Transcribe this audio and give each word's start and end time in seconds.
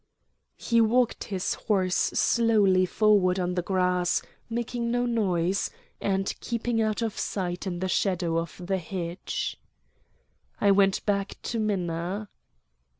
He 0.57 0.81
walked 0.81 1.25
his 1.25 1.53
horse 1.53 1.95
slowly 1.95 2.87
forward 2.87 3.39
on 3.39 3.53
the 3.53 3.61
grass, 3.61 4.23
making 4.49 4.89
no 4.89 5.05
noise, 5.05 5.69
and 6.01 6.33
keeping 6.39 6.81
out 6.81 7.03
of 7.03 7.19
sight 7.19 7.67
in 7.67 7.77
the 7.81 7.87
shadow 7.87 8.39
of 8.39 8.59
the 8.65 8.79
hedge. 8.79 9.57
I 10.59 10.71
went 10.71 11.05
back 11.05 11.39
to 11.43 11.59
Minna. 11.59 12.29